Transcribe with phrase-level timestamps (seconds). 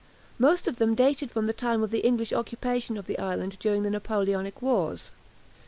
[0.39, 3.83] Most of them dated from the time of the English occupation of the island during
[3.83, 5.11] the Napoleonic wars.